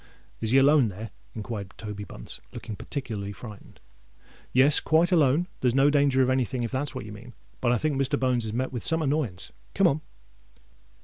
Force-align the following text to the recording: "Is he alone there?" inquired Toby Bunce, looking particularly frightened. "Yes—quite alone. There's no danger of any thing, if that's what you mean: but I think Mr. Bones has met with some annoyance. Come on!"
"Is 0.39 0.49
he 0.49 0.57
alone 0.57 0.87
there?" 0.87 1.11
inquired 1.35 1.75
Toby 1.77 2.05
Bunce, 2.05 2.41
looking 2.53 2.75
particularly 2.75 3.31
frightened. 3.33 3.79
"Yes—quite 4.51 5.11
alone. 5.11 5.45
There's 5.59 5.75
no 5.75 5.91
danger 5.91 6.23
of 6.23 6.29
any 6.31 6.43
thing, 6.43 6.63
if 6.63 6.71
that's 6.71 6.95
what 6.95 7.05
you 7.05 7.11
mean: 7.11 7.33
but 7.59 7.71
I 7.71 7.77
think 7.77 8.01
Mr. 8.01 8.19
Bones 8.19 8.45
has 8.45 8.51
met 8.51 8.73
with 8.73 8.83
some 8.83 9.03
annoyance. 9.03 9.51
Come 9.75 9.85
on!" 9.85 10.01